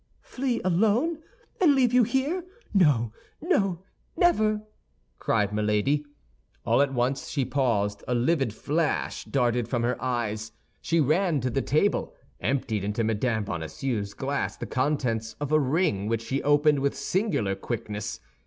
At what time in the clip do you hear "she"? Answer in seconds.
7.29-7.45, 10.81-10.99, 16.23-16.41